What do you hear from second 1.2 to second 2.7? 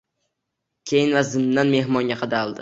zimdan mehmonga qadaldi